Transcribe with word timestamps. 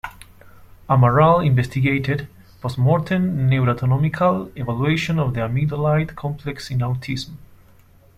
Amaral 0.89 1.45
investigated 1.45 2.27
"Postmortem 2.59 3.37
Neuroanatomical 3.47 4.51
Evaluation 4.59 5.19
of 5.19 5.35
the 5.35 5.41
Amygdaloid 5.41 6.15
Complex 6.15 6.71
in 6.71 6.79
Autism". 6.79 7.35